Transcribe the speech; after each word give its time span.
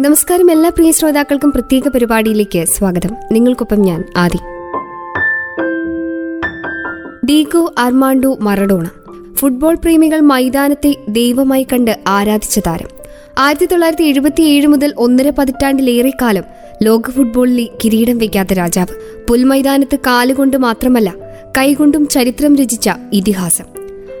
നമസ്കാരം 0.00 0.50
എല്ലാ 0.50 0.68
പ്രിയ 0.68 0.90
ശ്രോതാക്കൾക്കും 0.92 1.52
പ്രത്യേക 1.52 1.88
പരിപാടിയിലേക്ക് 1.88 2.64
സ്വാഗതം. 2.64 3.16
നിങ്ങൾക്കൊപ്പം 3.32 3.82
ഞാൻ 3.82 4.04
Aadi. 4.16 4.36
Diego 7.26 7.74
Armando 7.78 8.38
Maradona. 8.40 8.86
Football 9.34 9.74
പ്രേമികൾ 9.74 10.20
മൈതാനത്തെ 10.20 10.96
ദൈവമായി 11.08 11.66
കണ്ട് 11.72 11.98
ആരാധിച്ച 12.08 12.58
താരം. 12.58 12.88
ആയിരത്തി 13.38 13.64
തൊള്ളായിരത്തി 13.64 14.04
എഴുപത്തിയേഴ് 14.04 14.66
മുതൽ 14.66 14.94
ഒന്നര 14.96 15.30
പതിറ്റാണ്ടിലേറെ 15.30 16.12
കാലം 16.22 16.42
ലോക 16.82 17.10
ഫുട്ബോളിലെ 17.10 17.68
കിരീടം 17.84 18.18
വയ്ക്കാത്ത 18.18 18.52
രാജാവ് 18.52 19.24
പുൽമൈതാനത്ത് 19.28 19.96
കാലുകൊണ്ട് 19.96 20.56
മാത്രമല്ല 20.56 21.14
കൈകൊണ്ടും 21.58 22.08
ചരിത്രം 22.08 22.56
രചിച്ച 22.56 22.90
ഇതിഹാസം. 23.12 23.64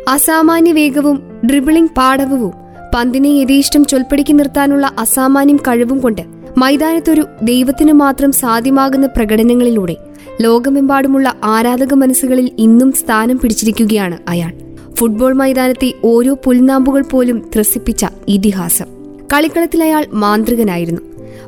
അസാമാന്യ 0.08 0.72
വേഗവും 0.72 1.40
ഡ്രിബിളിംഗ് 1.46 1.90
പാടവവും 1.90 2.65
പന്തിനെ 2.96 3.28
യഥേഷ്ടം 3.28 3.84
ചൊൽപ്പടിക്ക് 3.84 4.38
നിർത്താനുള്ള 4.38 4.92
അസാമാന്യം 4.98 5.56
കഴിവും 5.56 5.98
കൊണ്ട് 5.98 6.22
മൈതാനത്തൊരു 6.58 7.24
ദൈവത്തിനു 7.42 7.92
മാത്രം 7.92 8.32
സാധ്യമാകുന്ന 8.32 9.06
പ്രകടനങ്ങളിലൂടെ 9.06 9.96
ലോകമെമ്പാടുമുള്ള 10.42 11.34
ആരാധക 11.44 11.94
മനസ്സുകളിൽ 11.94 12.50
ഇന്നും 12.58 12.92
സ്ഥാനം 12.92 13.38
പിടിച്ചിരിക്കുകയാണ് 13.38 14.18
അയാൾ. 14.28 14.52
ഫുട്ബോൾ 14.94 15.32
മൈതാനത്തെ 15.32 15.92
ഓരോ 16.04 16.36
പുൽനാമ്പുകൾ 16.44 17.02
പോലും 17.02 17.50
ത്രസിപ്പിച്ച 17.56 18.06
ഇതിഹാസം. 18.28 18.86
കളിക്കളത്തിൽ 19.34 19.82
അയാൾ 19.82 20.06
മാന്ത്രികനായിരുന്നു. 20.12 21.00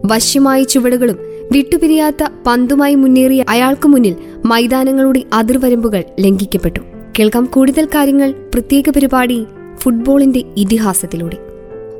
വശ്യമായ 0.06 0.62
ചുവടുകളും 0.62 1.18
വിട്ടുപിരിയാത്ത 1.52 2.24
പന്തുമായി 2.46 2.94
മുന്നേറിയ 2.94 3.44
അയാൾക്ക് 3.48 3.88
മുന്നിൽ 3.88 4.16
മൈതാനങ്ങളുടെ 4.44 5.22
അതിർവരമ്പുകൾ 5.32 6.04
ലംഘിക്കപ്പെട്ടു. 6.20 6.80
കേൾക്കാം 7.18 7.44
കൂടുതൽ 7.44 7.86
കാര്യങ്ങൾ. 7.86 8.34
പ്രത്യേക 8.54 8.90
പരിപാടി 8.90 9.46
ഫുട്ബോളിന്റെ 9.78 10.44
ഇതിഹാസത്തിലൂടെ. 10.56 11.36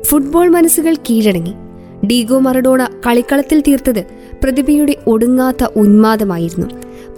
ഫുട്ബോൾ 0.03 0.49
മനസ്സുകൾ 0.49 0.95
കീഴടങ്ങി. 0.95 1.53
ഡീഗോ 2.05 2.39
മറഡോണ 2.39 2.87
കളിക്കളത്തിൽ 3.07 3.61
തീർത്തത് 3.61 4.03
പ്രതിഭയുടെ 4.43 4.95
ഒടുങ്ങാത്ത 5.07 5.63
ഉന്മാദമായിരുന്നു. 5.75 6.67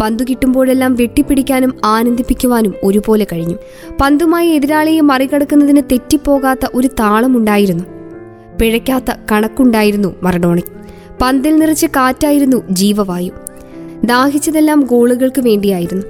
പന്തു 0.01 0.23
കിട്ടുമ്പോഴെല്ലാം 0.23 0.95
വെട്ടിപ്പിടിക്കാനും 0.95 1.73
ആനന്ദിപ്പിക്കുവാനും 1.85 2.73
ഒരുപോലെ 2.83 3.27
കഴിഞ്ഞു. 3.33 3.55
പന്തുമായി 4.01 4.49
എതിരാളിയെ 4.49 5.01
മറികടക്കുന്നതിന് 5.01 5.81
തെറ്റിപ്പോകാത്ത 5.91 6.59
ഒരു 6.75 6.87
താളമുണ്ടായിരുന്നു. 6.87 7.83
പിഴയ്ക്കാത്ത 8.61 9.11
കണക്കുണ്ടായിരുന്നു 9.31 10.15
മറഡോണയ്ക്ക്. 10.23 10.71
പന്തിൽ 11.21 11.55
നിറച്ച് 11.55 11.87
കാറ്റായിരുന്നു 11.87 12.63
ജീവവായു. 12.69 13.31
ദാഹിച്ചതെല്ലാം 14.03 14.79
ഗോളുകൾക്ക് 14.79 15.41
വേണ്ടിയായിരുന്നു. 15.41 16.03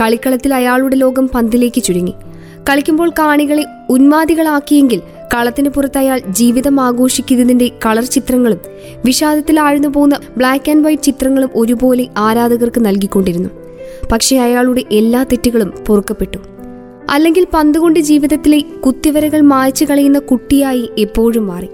കളിക്കളത്തിൽ 0.00 0.54
അയാളുടെ 0.54 0.96
ലോകം 0.96 1.28
പന്തിലേക്ക് 1.28 1.82
ചുരുങ്ങി. 1.82 2.14
കളിക്കുമ്പോൾ 2.70 3.10
കാണികളെ 3.10 3.64
ഉന്മാദികളാക്കിയെങ്കിൽ 3.90 5.00
കളത്തിന് 5.34 5.68
പുറത്ത് 5.68 5.98
അയാൾ 5.98 6.20
ജീവിതം 6.28 6.80
ആഘോഷിക്കുന്നതിന്റെ 6.80 7.70
കളർ 7.86 8.04
ചിത്രങ്ങളും 8.04 8.58
വിഷാദത്തിൽ 9.04 9.60
ആഴ്ന്നു 9.60 9.88
പോകുന്ന 9.88 10.18
ബ്ലാക്ക് 10.36 10.70
ആൻഡ് 10.70 10.84
വൈറ്റ് 10.84 11.02
ചിത്രങ്ങളും 11.02 11.50
ഒരുപോലെ 11.54 12.06
ആരാധകർക്ക് 12.16 12.84
നൽകിക്കൊണ്ടിരുന്നു. 12.86 13.50
പക്ഷേ 14.12 14.38
അയാളുടെ 14.38 14.82
എല്ലാ 14.92 15.22
തെറ്റുകളും 15.22 15.72
പൊറുക്കപ്പെട്ടു. 15.86 16.38
അല്ലെങ്കിൽ 17.10 17.46
പന്തുകൊണ്ട് 17.54 18.00
ജീവിതത്തിലെ 18.00 18.60
കുത്തിവരകൾ 18.60 19.40
മായച്ചു 19.40 19.84
കളയുന്ന 19.84 20.18
കുട്ടിയായി 20.18 20.90
എപ്പോഴും 20.98 21.46
മാറി. 21.46 21.66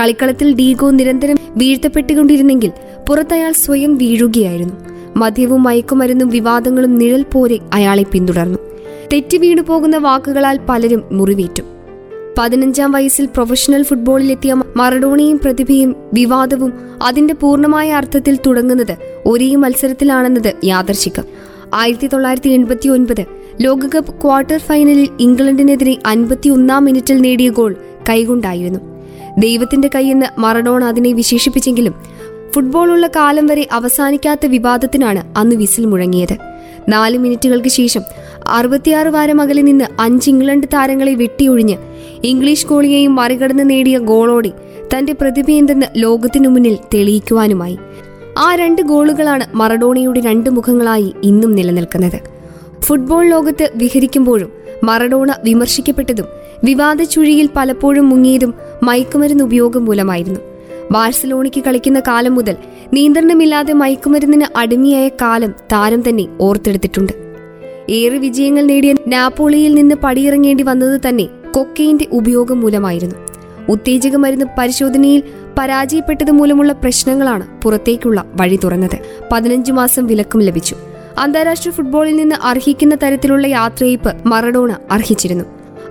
കളിക്കളത്തിൽ 0.00 0.54
ഡീഗോ 0.54 0.90
നിരന്തരം 0.90 1.36
വീഴ്ത്തപ്പെട്ടുകൊണ്ടിരുന്നെങ്കിൽ 1.50 2.72
പുറത്തയാൾ 3.08 3.52
സ്വയം 3.52 3.96
വീഴുകയായിരുന്നു. 3.96 4.74
മദ്യവും 5.16 5.62
മയക്കുമരുന്നും 5.62 6.28
വിവാദങ്ങളും 6.28 6.94
നിഴൽ 6.94 7.22
പോലെ 7.22 7.58
അയാളെ 7.72 8.02
പിന്തുടർന്നു. 8.02 8.58
തെറ്റി 9.12 9.36
വീണു 9.36 9.62
പോകുന്ന 9.62 9.96
വാക്കുകളാൽ 9.96 10.60
പലരും 10.68 11.04
മുറിവേറ്റു. 11.12 11.62
പതിനഞ്ചാം 12.38 12.92
വയസ്സിൽ 12.92 13.26
പ്രൊഫഷണൽ 13.26 13.82
ഫുട്ബോളിലെത്തിയ 13.82 14.56
മറഡോണയും 14.76 15.38
പ്രതിഭയും 15.38 15.96
വിവാദവും 16.12 16.72
അതിന്റെ 17.02 17.34
പൂർണമായ 17.34 17.92
അർത്ഥത്തിൽ 17.92 18.38
തുടങ്ങുന്നത് 18.46 18.96
ഒരേ 19.26 19.54
മത്സരത്തിലാണെന്നത് 19.54 20.52
യാദർശികം. 20.64 21.24
ആയിരത്തി 21.74 22.06
തൊള്ളായിരത്തി 22.06 22.48
എൺപത്തി 22.48 22.88
ഒൻപത് 22.88 23.24
ലോകകപ്പ് 23.60 24.22
ക്വാർട്ടർ 24.22 24.58
ഫൈനലിൽ 24.58 25.08
ഇംഗ്ലണ്ടിനെതിരെ 25.20 25.96
അൻപത്തിയൊന്നാം 26.06 26.84
മിനിറ്റിൽ 26.84 27.18
നേടിയ 27.18 27.48
ഗോൾ 27.48 27.76
കൈകൊണ്ടായിരുന്നു. 28.08 28.80
ദൈവത്തിന്റെ 29.38 29.90
കൈയെന്ന് 29.94 30.40
മറഡോണ 30.40 30.84
അതിനെ 30.84 31.12
വിശേഷിപ്പിച്ചെങ്കിലും 31.12 31.94
ഫുട്ബോളുള്ള 32.50 33.06
കാലം 33.06 33.46
വരെ 33.46 33.68
അവസാനിക്കാത്ത 33.72 34.46
വിവാദത്തിനാണ് 34.46 35.38
അന്ന് 35.38 35.56
വിസിൽ 35.56 35.86
മുഴങ്ങിയത്. 35.86 36.36
നാല് 36.88 37.18
മിനിറ്റുകൾക്ക് 37.18 37.68
ശേഷം 37.68 38.00
അറുപത്തിയാറ് 38.50 39.08
വാരം 39.08 39.40
അകലെ 39.40 39.62
നിന്ന് 39.62 39.84
അഞ്ച് 40.00 40.30
ഇംഗ്ലണ്ട് 40.30 40.66
താരങ്ങളെ 40.74 41.14
വെട്ടിയൊഴിഞ്ഞ് 41.14 41.76
ഇംഗ്ലീഷ് 42.24 42.66
ഗോളിയെയും 42.66 43.14
മറികടന്ന് 43.14 43.70
നേടിയ 43.70 43.98
ഗോളോടെ 43.98 44.52
തന്റെ 44.94 45.12
പ്രതിഭയെന്തെന്ന് 45.12 45.86
ലോകത്തിനു 45.96 46.48
മുന്നിൽ 46.48 46.78
തെളിയിക്കുവാനുമായി. 46.94 47.78
ആ 48.38 48.54
രണ്ട് 48.54 48.82
ഗോളുകളാണ് 48.82 49.44
മറഡോണയുടെ 49.54 50.20
രണ്ട് 50.20 50.50
മുഖങ്ങളായി 50.50 51.14
ഇന്നും 51.22 51.52
നിലനിൽക്കുന്നത്. 51.52 52.20
ഫുട്ബോൾ 52.80 53.26
ലോകത്ത് 53.26 53.70
വിഹരിക്കുമ്പോഴും 53.76 54.50
മറഡോണ 54.84 55.34
വിമർശിക്കപ്പെട്ടതും 55.44 56.26
വിവാദ 56.64 57.02
ചുഴിയിൽ 57.02 57.48
പലപ്പോഴും 57.56 58.08
മുങ്ങിയതും 58.08 58.54
മയക്കുമരുന്ന് 58.82 59.44
ഉപയോഗം 59.44 59.84
മൂലമായിരുന്നു. 59.84 60.40
ബാഴ്സലോണയ്ക്ക് 60.90 61.60
കളിക്കുന്ന 61.60 62.00
കാലം 62.00 62.34
മുതൽ 62.34 62.56
നിയന്ത്രണമില്ലാതെ 62.92 63.72
മയക്കുമരുന്നിന് 63.72 64.58
അടിമയായ 64.58 65.08
കാലം 65.08 65.54
താരം 65.72 66.08
തന്നെ 66.08 66.26
ഓർത്തെടുത്തിട്ടുണ്ട്. 66.40 67.27
ഏറെ 67.90 68.18
വിജയങ്ങൾ 68.18 68.62
നേടിയ 68.62 68.94
നാപ്പോളിയിൽ 69.06 69.74
നിന്ന് 69.74 69.94
പടിയിറങ്ങേണ്ടി 69.94 70.64
വന്നത് 70.64 71.00
തന്നെ 71.08 71.28
കൊക്കെയിന്റെ 71.50 72.06
ഉപയോഗം 72.12 72.60
മൂലമായിരുന്നു. 72.60 73.14
ഉത്തേജക 73.68 74.16
മരുന്ന് 74.16 74.46
പരിശോധനയിൽ 74.58 75.22
പരാജയപ്പെട്ടത് 75.58 76.30
മൂലമുള്ള 76.30 76.72
പ്രശ്നങ്ങളാണ് 76.72 77.62
പുറത്തേക്കുള്ള 77.62 78.24
വഴി 78.40 78.58
തുറന്നത്. 78.64 78.98
പതിനഞ്ചു 79.32 79.72
മാസം 79.72 80.06
വിലക്കും 80.06 80.40
ലഭിച്ചു. 80.40 80.76
അന്താരാഷ്ട്ര 81.18 81.70
ഫുട്ബോളിൽ 81.70 82.16
നിന്ന് 82.16 82.36
അർഹിക്കുന്ന 82.42 82.94
തരത്തിലുള്ള 82.94 83.46
യാത്രയേപ്പ് 83.46 84.14
മറഡോണ 84.26 84.76
അർഹിച്ചിരുന്നു. 84.90 85.44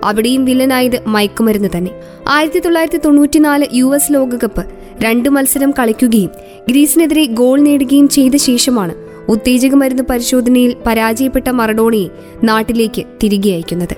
അവിടെയും 0.04 0.44
വില്ലനായത് 0.44 1.02
മയക്കുമരുന്ന് 1.06 1.68
തന്നെ. 1.76 1.90
ആയിരത്തി 2.28 2.58
തൊള്ളായിരത്തി 2.58 2.98
തൊണ്ണൂറ്റിനാല് 3.04 3.66
യു 3.72 3.94
എസ് 3.94 4.12
ലോകകപ്പ് 4.12 4.64
രണ്ട് 5.02 5.28
മത്സരം 5.28 5.74
കളിക്കുകയും 5.78 6.30
ഗ്രീസിനെതിരെ 6.68 7.24
ഗോൾ 7.24 7.60
നേടുകയും 7.60 8.08
ചെയ്ത 8.08 8.36
ശേഷമാണ് 8.36 9.07
ഉത്തേജക 9.28 9.74
മരുന്ന് 9.74 10.02
പരിശോധനയിൽ 10.10 10.76
പരാജയപ്പെട്ട 10.86 11.48
മറഡോണയെ 11.48 12.08
നാട്ടിലേക്ക് 12.44 13.02
തിരികെ 13.22 13.50
അയക്കുന്നത്. 13.50 13.96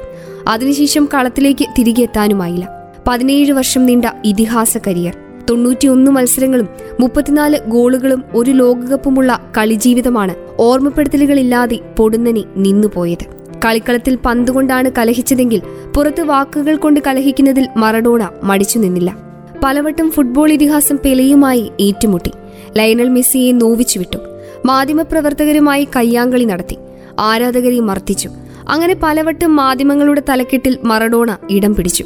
അതിനുശേഷം 0.48 1.08
കളത്തിലേക്ക് 1.14 1.64
തിരികെ 1.78 2.02
എത്താനുമായില്ല. 2.02 2.68
പതിനേഴ് 3.08 3.52
വർഷം 3.52 3.86
നീണ്ട 3.86 4.04
ഇതിഹാസ 4.24 4.78
കരിയർ. 4.78 5.16
തൊണ്ണൂറ്റിയൊന്ന് 5.50 6.10
മത്സരങ്ങളും 6.10 6.68
മുപ്പത്തിനാല് 7.00 7.58
ഗോളുകളും 7.68 8.24
ഒരു 8.34 8.50
ലോകകപ്പുമുള്ള 8.50 9.50
കളിജീവിതമാണ് 9.58 10.34
ഓർമ്മപ്പെടുത്തലുകളില്ലാതെ 10.58 11.78
പൊടുന്നനെ 11.98 12.44
നിന്നുപോയത്. 12.56 13.24
കളിക്കളത്തിൽ 13.64 14.18
പന്തുകൊണ്ടാണ് 14.24 14.90
കലഹിച്ചതെങ്കിൽ 14.98 15.62
പുറത്ത് 15.96 16.20
വാക്കുകൾ 16.20 16.76
കൊണ്ട് 16.76 17.00
കലഹിക്കുന്നതിൽ 17.06 17.68
മറഡോണ 17.76 18.28
മടിച്ചു 18.42 18.78
നിന്നില്ല. 18.78 19.16
പലവട്ടം 19.64 20.10
ഫുട്ബോൾ 20.10 20.52
ഇതിഹാസം 20.52 20.98
പെലയുമായി 21.04 21.70
ഏറ്റുമുട്ടി. 21.80 22.32
ലയനൽ 22.76 23.08
മെസ്സിയെ 23.08 23.52
നോവിച്ചു 23.52 23.98
വിട്ടു. 23.98 24.18
മാധ്യമപ്രവർത്തകരുമായി 24.66 25.88
കയ്യാങ്കളി 25.96 26.44
നടത്തി. 26.44 26.76
ആരാധകരെ 27.18 27.80
മർദ്ദിച്ചു. 27.80 28.30
അങ്ങനെ 28.68 28.96
പലവട്ടം 29.02 29.56
മാധ്യമങ്ങളുടെ 29.56 30.22
തലക്കെട്ടിൽ 30.28 30.78
മറഡോണ 30.84 31.36
ഇടം 31.50 31.74
പിടിച്ചു. 31.74 32.04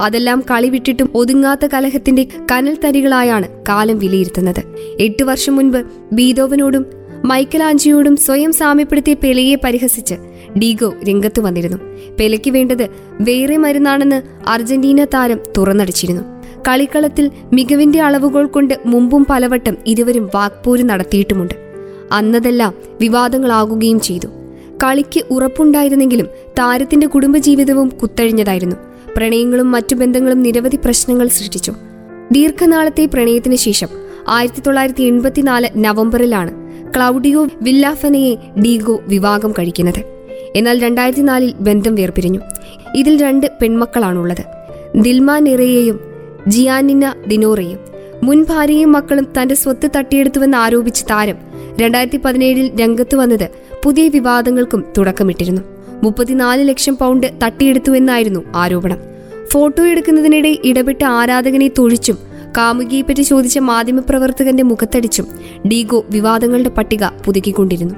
അതെല്ലാം 0.00 0.44
കളി 0.50 0.68
വിട്ടിട്ടും 0.68 1.10
ഒതുങ്ങാത്ത 1.14 1.66
കലഹത്തിന്റെ 1.66 2.28
കനൽ 2.52 2.76
തരികളായാണ് 2.84 3.48
കാലം 3.68 3.98
വിലയിരുത്തുന്നത്. 3.98 4.62
എട്ടു 5.00 5.24
വർഷം 5.24 5.56
മുൻപ് 5.56 5.82
ബീതോവനോടും 6.12 6.86
മൈക്കലാഞ്ചിയോടും 7.24 8.16
സ്വയം 8.16 8.52
സാമ്യപ്പെടുത്തിയ 8.52 9.14
പെലയെ 9.14 9.54
പരിഹസിച്ച് 9.64 10.14
ഡീഗോ 10.58 10.94
രംഗത്ത് 11.08 11.40
വന്നിരുന്നു. 11.40 11.76
പെലയ്ക്ക് 12.20 12.50
വേണ്ടത് 12.50 12.88
വേറെ 13.20 13.56
മരുന്നാണെന്ന് 13.56 14.22
അർജന്റീന 14.48 15.04
താരം 15.04 15.40
തുറന്നടിച്ചിരുന്നു. 15.58 16.22
കളിക്കളത്തിൽ 16.68 17.30
മികവിന്റെ 17.52 18.00
അളവുകൾ 18.00 18.46
കൊണ്ട് 18.46 18.78
മുമ്പും 18.86 19.26
പലവട്ടം 19.30 19.76
ഇരുവരും 19.86 20.30
വാക്പോര് 20.34 20.84
നടത്തിയിട്ടുമുണ്ട്. 20.84 21.63
അന്നതെല്ലാം 22.12 22.74
വിവാദങ്ങളാകുകയും 23.00 24.00
ചെയ്തു. 24.00 24.26
കളിക്ക് 24.84 25.22
ഉറപ്പുണ്ടായിരുന്നെങ്കിലും 25.30 26.26
താരത്തിന്റെ 26.58 27.06
കുടുംബജീവിതവും 27.06 27.88
കുത്തഴിഞ്ഞതായിരുന്നു. 27.88 28.76
പ്രണയങ്ങളും 29.16 29.70
മറ്റു 29.70 29.94
ബന്ധങ്ങളും 29.94 30.42
നിരവധി 30.42 30.76
പ്രശ്നങ്ങൾ 30.76 31.28
സൃഷ്ടിച്ചു. 31.28 31.74
ദീർഘനാളത്തെ 32.32 33.04
പ്രണയത്തിന് 33.04 33.54
ശേഷം 33.54 33.88
ആയിരത്തി 34.28 34.60
തൊള്ളായിരത്തി 34.60 35.02
എൺപത്തിനാല് 35.02 35.68
നവംബറിലാണ് 35.76 36.64
ക്ലൗഡിയോ 36.94 37.48
വില്ലാഫനയെ 37.62 38.34
ഡീഗോ 38.34 39.02
വിവാഹം 39.06 39.52
കഴിക്കുന്നത്. 39.52 40.02
എന്നാൽ 40.56 40.82
രണ്ടായിരത്തി 40.82 41.20
നാലിൽ 41.20 41.54
ബന്ധം 41.60 41.94
വേർപിരിഞ്ഞു. 41.94 42.40
ഇതിൽ 42.94 43.22
രണ്ട് 43.22 43.46
പെൺമക്കളാണുള്ളത്. 43.62 44.44
ദിൽമ 44.94 45.38
നിറയെയും 45.38 46.00
ജിയാനിന 46.48 47.14
ദിനോറയും 47.26 47.78
മുൻ 48.22 48.44
ഭാര്യയും 48.44 48.92
മക്കളും 48.92 49.26
തന്റെ 49.42 49.54
സ്വത്ത് 49.54 49.90
തട്ടിയെടുത്തുവെന്ന് 49.96 50.56
ആരോപിച്ച് 50.56 51.04
താരം 51.10 51.34
രണ്ടായിരത്തി 51.80 52.16
പതിനേഴിൽ 52.16 52.80
രംഗത്ത് 52.80 53.16
വന്നത് 53.16 53.48
പുതിയ 53.84 54.08
വിവാദങ്ങൾക്കും 54.08 54.84
തുടക്കമിട്ടിരുന്നു. 54.98 55.62
മുപ്പത്തിനാല് 56.02 56.68
ലക്ഷം 56.68 56.96
പൗണ്ട് 56.96 57.26
തട്ടിയെടുത്തുവെന്നായിരുന്നു 57.44 58.44
ആരോപണം. 58.54 58.98
ഫോട്ടോ 59.52 59.86
എടുക്കുന്നതിനിടെ 59.86 60.58
ഇടപെട്ട 60.64 61.04
ആരാധകനെ 61.04 61.68
തൊഴിച്ചും 61.68 62.18
കാമുകിയെപ്പറ്റി 62.56 63.22
ചോദിച്ച 63.22 63.58
മാധ്യമപ്രവർത്തകന്റെ 63.58 64.62
മുഖത്തടിച്ചും 64.62 65.26
ഡീഗോ 65.68 66.04
വിവാദങ്ങളുടെ 66.10 66.68
പട്ടിക 66.68 67.04
പുതുക്കിക്കൊണ്ടിരുന്നു. 67.26 67.94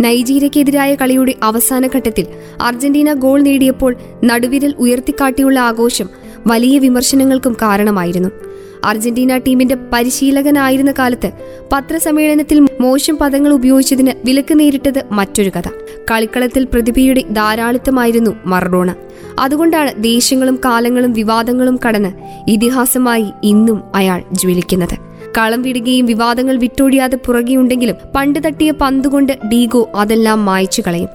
നൈജീരിയക്കെതിരായ 0.00 0.94
കളിയുടെ 0.94 1.34
അവസാന 1.42 1.86
ഘട്ടത്തിൽ 1.86 2.26
അർജന്റീന 2.60 3.12
ഗോൾ 3.12 3.40
നേടിയപ്പോൾ 3.40 3.96
നടുവിരൽ 4.24 4.74
ഉയർത്തിക്കാട്ടിയുള്ള 4.78 5.60
ആഘോഷം 5.60 6.08
വലിയ 6.46 6.78
വിമർശനങ്ങൾക്കും 6.78 7.52
കാരണമായിരുന്നു. 7.62 8.49
അർജന്റീന 8.84 9.38
ടീമിന്റെ 9.38 9.76
പരിശീലകനായിരുന്ന 9.92 10.92
കാലത്ത് 10.98 11.30
പത്രസമ്മേളനത്തിൽ 11.72 12.68
മോശം 12.80 13.16
പദങ്ങൾ 13.16 13.52
ഉപയോഗിച്ചതിന് 13.52 14.12
വിലക്ക് 14.24 14.60
നേരിട്ടത് 14.60 15.04
മറ്റൊരു 15.12 15.50
കഥ. 15.58 15.68
കളിക്കളത്തിൽ 16.10 16.64
പ്രതിഭയുടെ 16.64 17.20
ധാരാളിത്തമായിരുന്നു 17.20 18.30
മറഡോണ. 18.46 18.94
അതുകൊണ്ടാണ് 19.38 20.02
ദേശങ്ങളും 20.04 20.60
കാലങ്ങളും 20.64 21.12
വിവാദങ്ങളും 21.12 21.78
കടന്ന് 21.88 22.12
ഇതിഹാസമായി 22.48 23.26
ഇന്നും 23.42 23.82
അയാൾ 23.94 24.22
ജ്വലിക്കുന്നത്. 24.32 25.10
കളം 25.38 25.62
വിടുകയും 25.62 26.06
വിവാദങ്ങൾ 26.06 26.56
വിട്ടൊഴിയാതെ 26.56 27.16
പുറകെയുണ്ടെങ്കിലും 27.16 27.94
പണ്ട് 28.16 28.38
തട്ടിയ 28.46 28.70
പന്തുകൊണ്ട് 28.70 29.32
ഡീഗോ 29.32 29.90
അതെല്ലാം 29.94 30.44
മായച്ചു 30.44 30.82
കളയും. 30.86 31.08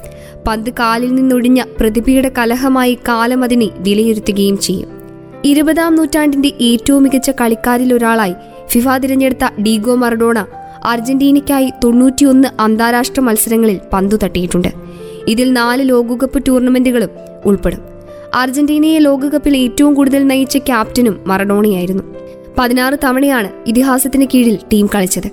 പന്ത് 0.47 0.69
കാലിൽ 0.69 1.15
നിന്നൊടിഞ്ഞ 1.15 1.63
പ്രതിഭയുടെ 1.79 2.31
കലഹമായി 2.37 2.97
കാലം 3.07 3.43
അതിനെ 3.43 3.69
വിലയിരുത്തുകയും 3.77 4.57
ചെയ്യും. 4.57 4.94
ഇരുപതാം 5.45 5.95
നൂറ്റാണ്ടിന്റെ 5.95 6.51
ഏറ്റവും 6.61 7.03
മികച്ച 7.03 7.29
കളിക്കാരിൽ 7.29 7.93
ഒരാളായി 7.93 8.33
ഫിഫ 8.67 8.89
തിരഞ്ഞെടുത്ത 8.97 9.61
ഡീഗോ 9.61 9.95
മറഡോണ 9.95 10.45
അർജന്റീനയ്ക്കായി 10.83 11.69
തൊണ്ണൂറ്റിയൊന്ന് 11.83 12.47
അന്താരാഷ്ട്ര 12.59 13.21
മത്സരങ്ങളിൽ 13.21 13.79
പന്തു 13.93 14.15
തട്ടിയിട്ടുണ്ട്. 14.15 14.67
ഇതിൽ 15.27 15.53
നാല് 15.53 15.89
ലോകകപ്പ് 15.89 16.43
ടൂർണമെന്റുകളും 16.47 17.09
ഉൾപ്പെടും. 17.45 17.79
അർജന്റീനയെ 18.33 18.99
ലോകകപ്പിൽ 18.99 19.57
ഏറ്റവും 19.57 19.93
കൂടുതൽ 19.93 20.27
നയിച്ച 20.27 20.57
ക്യാപ്റ്റനും 20.57 21.23
മറഡോണയായിരുന്നു. 21.27 22.03
പതിനാറ് 22.57 22.93
തവണയാണ് 23.03 23.49
ഇതിഹാസത്തിന് 23.67 24.25
കീഴിൽ 24.25 24.59
ടീം 24.73 24.89
കളിച്ചത്. 24.95 25.27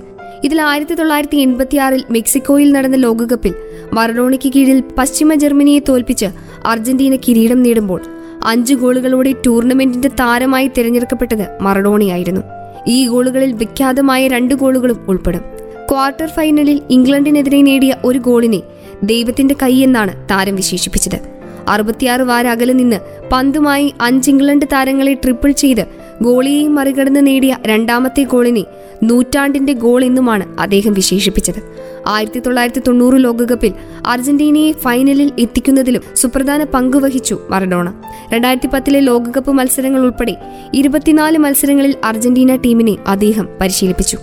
ഇതിൽ 0.44 0.62
ആയിരത്തി 0.62 0.94
തൊള്ളായിരത്തി 0.94 1.36
എൺപത്തിയാറിൽ 1.36 2.04
മെക്സിക്കോയിൽ 2.10 2.72
നടന്ന 2.72 2.96
ലോകകപ്പിൽ 2.96 3.54
മറഡോണയ്ക്ക് 3.92 4.52
കീഴിൽ 4.52 4.82
പശ്ചിമ 4.98 5.34
ജർമ്മനിയെ 5.34 5.80
തോൽപ്പിച്ച് 5.88 6.26
അർജന്റീന 6.66 7.16
കിരീടം 7.16 7.62
നേടുമ്പോൾ 7.62 8.11
അഞ്ച് 8.46 8.74
ഗോളുകളോടെ 8.74 9.34
ടൂർണമെന്റിന്റെ 9.46 10.08
താരമായി 10.08 10.70
തിരഞ്ഞെടുക്കപ്പെട്ടത് 10.78 11.58
മറഡോണിയായിരുന്നു. 11.60 12.40
ഈ 12.86 13.08
ഗോളുകളിൽ 13.08 13.52
വിഖ്യാതമായ 13.52 14.28
രണ്ട് 14.28 14.54
ഗോളുകളും 14.54 15.04
ഉൾപ്പെടും. 15.08 15.42
ക്വാർട്ടർ 15.90 16.26
ഫൈനലിൽ 16.26 16.82
ഇംഗ്ലണ്ടിനെതിരെ 16.90 17.62
നേടിയ 17.62 17.96
ഒരു 18.04 18.18
ഗോളിനെ 18.18 18.62
ദൈവത്തിന്റെ 19.02 19.56
കൈ 19.62 19.82
എന്നാണ് 19.82 20.28
താരം 20.30 20.56
വിശേഷിപ്പിച്ചത്. 20.56 21.20
അറുപത്തിയാറ് 21.68 22.22
വാര 22.22 22.46
അകലെ 22.46 22.72
നിന്ന് 22.72 22.96
പന്തുമായി 23.32 23.94
അഞ്ച് 24.00 24.30
ഇംഗ്ലണ്ട് 24.30 24.66
താരങ്ങളെ 24.72 25.14
ട്രിപ്പിൾ 25.14 25.50
ചെയ്ത് 25.50 25.86
ഗോളിയെയും 26.22 26.74
മറികടന്ന് 26.74 27.26
നേടിയ 27.26 27.56
രണ്ടാമത്തെ 27.66 28.22
ഗോളിനെ 28.22 28.64
നൂറ്റാണ്ടിന്റെ 29.02 29.72
ഗോൾ 29.72 30.04
എന്നുമാണ് 30.04 30.60
അദ്ദേഹം 30.60 30.92
വിശേഷിപ്പിച്ചത്. 30.92 31.62
ആയിരത്തി 32.06 32.40
തൊള്ളായിരത്തി 32.40 32.80
തൊണ്ണൂറ് 32.86 33.24
ലോകകപ്പിൽ 33.24 33.72
അർജന്റീനയെ 34.06 34.72
ഫൈനലിൽ 34.72 35.32
എത്തിക്കുന്നതിലും 35.38 36.02
സുപ്രധാന 36.14 36.64
പങ്ക് 36.64 36.96
വഹിച്ചു 36.96 37.38
മറഡോണ. 37.50 37.92
രണ്ടായിരത്തി 38.32 38.66
പത്തിലെ 38.66 39.00
ലോകകപ്പ് 39.00 39.50
മത്സരങ്ങൾ 39.50 40.00
ഉൾപ്പെടെ 40.00 40.36
ഇരുപത്തിനാല് 40.74 41.38
മത്സരങ്ങളിൽ 41.38 41.94
അർജന്റീന 42.04 42.56
ടീമിനെ 42.56 42.96
അദ്ദേഹം 43.06 43.48
പരിശീലിപ്പിച്ചു. 43.60 44.19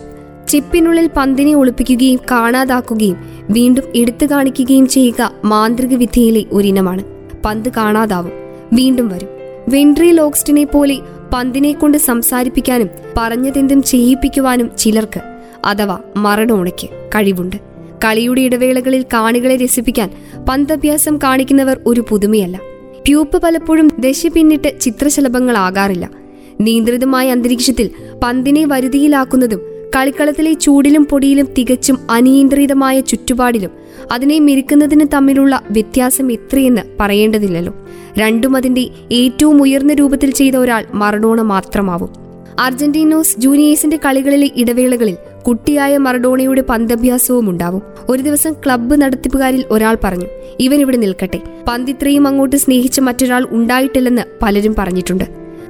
ചിപ്പിനുള്ളിൽ 0.48 1.10
പന്തിനെ 1.18 1.56
ഒളിപ്പിക്കുകയും 1.56 2.20
കാണാതാക്കുകയും 2.32 3.18
വീണ്ടും 3.50 3.84
എടുത്തു 3.96 4.26
കാണിക്കുകയും 4.26 4.88
ചെയ്യുക 4.88 5.32
മാന്ത്രിക 5.46 5.96
വിദ്യയിലെ 5.96 6.46
ഒരിനമാണ്. 6.52 7.04
പന്ത് 7.46 7.70
കാണാതാവും 7.78 8.32
വീണ്ടും 8.74 9.10
വരും. 9.10 9.30
വെൻട്രി 9.70 10.12
ലോക്സ്റ്റിനെ 10.12 10.64
പോലെ 10.64 10.98
പന്തിനെ 11.34 11.72
കൊണ്ട് 11.72 11.98
സംസാരിപ്പിക്കാനും 11.98 12.90
പറഞ്ഞതെന്തും 13.18 13.84
ചെയ്യിപ്പിക്കുവാനും 13.84 14.72
ചിലർക്ക് 14.78 15.22
അഥവാ 15.66 16.00
മറഡോണയ്ക്ക് 16.18 16.90
കഴിവുണ്ട്. 17.16 17.56
കളിയുടെ 18.06 18.42
ഇടവേളകളിൽ 18.42 19.06
കാണികളെ 19.14 19.56
രസിപ്പിക്കാൻ 19.56 20.12
പന്തഭ്യാസം 20.50 21.18
കാണിക്കുന്നവർ 21.18 21.80
ഒരു 21.86 22.06
പുതുമയല്ല. 22.10 22.58
പ്യൂപ്പ് 23.04 23.42
പലപ്പോഴും 23.42 23.92
ദശ 24.00 24.28
പിന്നിട്ട് 24.28 24.80
ചിത്രശലഭങ്ങളാകാറില്ല. 24.82 26.10
നിയന്ത്രിതമായ 26.62 27.32
അന്തരീക്ഷത്തിൽ 27.32 27.90
പന്തിനെ 28.24 28.66
വരുതിയിലാക്കുന്നതും 28.66 29.62
കളിക്കളത്തിലെ 29.96 30.54
ചൂടിലും 30.54 31.06
പൊടിയിലും 31.06 31.48
തികച്ചും 31.58 32.00
അനിയന്ത്രിതമായ 32.12 33.00
ചുറ്റുപാടിലും 33.00 33.70
അതിനെ 34.12 34.40
മെരുക്കുന്നതിന് 34.40 35.06
തമ്മിലുള്ള 35.14 35.62
വ്യത്യാസം 35.72 36.32
എത്രയെന്ന് 36.32 36.82
പറയേണ്ടതില്ലല്ലോ. 37.00 37.74
രണ്ടും 38.18 38.56
അതിന്റെ 38.56 38.88
ഏറ്റവും 39.12 39.62
ഉയർന്ന 39.62 39.94
രൂപത്തിൽ 39.94 40.32
ചെയ്ത 40.32 40.56
ഒരാൾ 40.56 40.86
മറഡോണ 40.94 41.42
മാത്രമാവും. 41.42 42.10
അർജന്റീനോസ് 42.60 43.36
ജൂനിയേഴ്സിന്റെ 43.40 43.98
കളികളിലെ 43.98 44.52
ഇടവേളകളിൽ 44.56 45.18
കുട്ടിയായ 45.48 45.98
മറഡോണയുടെ 45.98 46.62
പന്തഭ്യാസവും 46.62 47.50
ഉണ്ടാവും. 47.50 47.82
ഒരു 48.10 48.22
ദിവസം 48.22 48.54
ക്ലബ്ബ് 48.54 49.02
നടത്തിപ്പുകാരിൽ 49.02 49.66
ഒരാൾ 49.72 49.98
പറഞ്ഞു 50.04 50.26
ഇവൻ 50.60 50.80
ഇവിടെ 50.80 50.98
നിൽക്കട്ടെ. 50.98 51.40
പന്തിത്രയും 51.68 52.28
അങ്ങോട്ട് 52.28 52.56
സ്നേഹിച്ച 52.56 53.00
മറ്റൊരാൾ 53.00 53.48
ഉണ്ടായിട്ടില്ലെന്ന് 53.50 54.22
പലരും 54.42 54.76
പറഞ്ഞിട്ടുണ്ട്. 54.78 55.24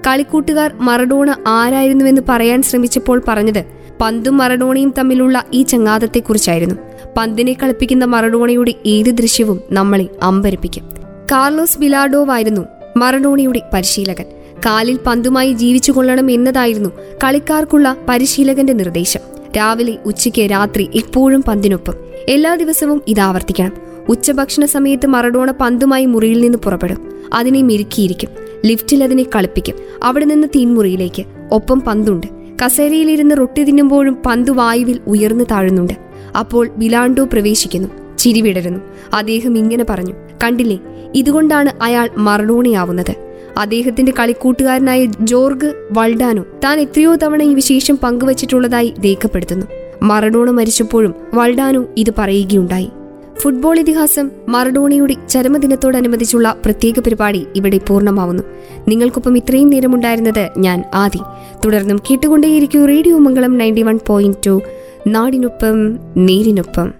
കളിക്കൂട്ടുകാർ 0.08 0.74
മറഡോണ 0.74 1.36
ആരായിരുന്നുവെന്ന് 1.48 2.22
പറയാൻ 2.30 2.62
ശ്രമിച്ചപ്പോൾ 2.62 3.22
പറഞ്ഞത് 3.28 3.79
പന്തും 4.02 4.38
മറഡോണയും 4.38 4.94
തമ്മിലുള്ള 4.98 5.46
ഈ 5.54 5.64
ചങ്ങാതത്തെക്കുറിച്ചായിരുന്നു. 5.64 6.76
പന്തിനെ 7.18 7.54
കളിപ്പിക്കുന്ന 7.54 8.06
മറഡോണയുടെ 8.06 8.74
ഏത് 8.86 9.06
ദൃശ്യവും 9.06 9.62
നമ്മളെ 9.72 10.08
അമ്പരപ്പിക്കും. 10.24 10.90
കാർലോസ് 11.32 11.80
ബിലാഡോവായിരുന്നു 11.80 12.62
മറഡോണയുടെ 12.98 13.62
പരിശീലകൻ. 13.74 14.26
കാലിൽ 14.66 15.00
പന്തുമായി 15.06 15.54
ജീവിച്ചു 15.54 15.92
കൊള്ളണം 15.92 16.32
എന്നതായിരുന്നു 16.32 16.90
കളിക്കാർക്കുള്ള 17.24 17.98
പരിശീലകന്റെ 18.10 18.74
നിർദ്ദേശം. 18.74 19.20
രാവിലെ 19.58 19.98
ഉച്ചയ്ക്ക് 20.06 20.52
രാത്രി 20.52 20.90
എപ്പോഴും 20.96 21.44
പന്തിനൊപ്പം. 21.48 21.94
എല്ലാ 22.30 22.56
ദിവസവും 22.56 22.98
ഇത് 22.98 23.04
ഇതാവർത്തിക്കണം 23.08 23.72
ഉച്ചഭക്ഷണ 24.10 24.66
സമയത്ത് 24.66 25.08
മറഡോണ 25.08 25.52
പന്തുമായി 25.52 26.06
മുറിയിൽ 26.06 26.42
നിന്ന് 26.42 26.58
പുറപ്പെടും. 26.58 27.12
അതിനെ 27.34 27.62
മിരുക്കിയിരിക്കും. 27.62 28.30
ലിഫ്റ്റിൽ 28.66 29.04
അതിനെ 29.04 29.24
കളിപ്പിക്കും. 29.24 29.76
അവിടെ 30.04 30.26
നിന്ന് 30.26 30.48
തീൻമുറിയിലേക്ക്. 30.48 31.24
ഒപ്പം 31.52 31.82
പന്തുണ്ട്. 31.82 32.39
കസേരയിലിരുന്ന് 32.66 33.36
റൊട്ടി 33.38 33.64
തിന്നുമ്പോഴും 33.64 34.18
പന്ത് 34.26 34.52
വായുവിൽ 34.52 35.00
ഉയർന്നു 35.08 35.44
താഴുന്നുണ്ട്. 35.52 35.94
അപ്പോൾ 36.40 36.70
ബിലാണ്ടോ 36.78 37.24
പ്രവേശിക്കുന്നു 37.24 37.90
ചിരിവിടരുന്നു 38.18 38.80
അദ്ദേഹം 39.14 39.58
ഇങ്ങനെ 39.58 39.86
പറഞ്ഞു 39.90 40.14
കണ്ടില്ലേ 40.44 40.80
ഇതുകൊണ്ടാണ് 41.16 41.84
അയാൾ 41.84 42.10
മറഡോണയാവുന്നത്. 42.18 43.16
അദ്ദേഹത്തിന്റെ 43.58 44.14
കളിക്കൂട്ടുകാരനായ 44.20 45.06
ജോർഗ് 45.06 45.74
വൾഡാനോ 45.92 46.44
താൻ 46.64 46.80
എത്രയോ 46.80 47.16
തവണ 47.16 47.44
ഈ 47.44 47.54
വിശേഷം 47.54 47.98
പങ്കുവച്ചിട്ടുള്ളതായി 47.98 48.94
രേഖപ്പെടുത്തുന്നു. 49.06 49.66
മറഡോണ 50.02 50.50
മരിച്ചപ്പോഴും 50.50 51.14
വൾഡാനോ 51.34 51.86
ഇത് 51.98 52.14
പറയുകയുണ്ടായി. 52.18 52.90
ഫുട്ബോൾ 53.42 53.80
ഇതിഹാസം 53.80 54.30
മറഡോണയുടെ 54.50 55.16
ചരമദിനത്തോടനുബന്ധിച്ചുള്ള 55.30 56.56
പ്രത്യേക 56.66 57.00
പരിപാടി 57.00 57.48
ഇവിടെ 57.56 57.78
പൂർണമാവുന്നു. 57.78 58.44
നിങ്ങൾക്കൊപ്പം 58.88 59.38
ഇത്രയും 59.38 59.70
നേരമുണ്ടായിരുന്നത് 59.70 60.50
ഞാൻ 60.58 60.84
ആദി. 60.94 61.20
തുടർന്നും 61.66 62.00
കേട്ടുകൊണ്ടേയിരിക്കൂ 62.12 62.86
radio 62.86 63.18
Mangalam 63.18 63.58
ninety 63.58 63.82
one 63.82 64.00
point 64.08 64.38
two. 64.46 64.62
നാടിനൊപ്പം 65.08 66.00
നേരിനൊപ്പം. 66.18 66.99